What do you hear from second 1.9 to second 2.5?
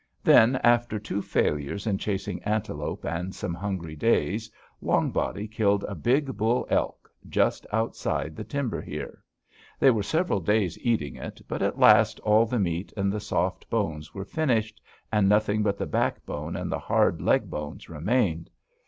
chasing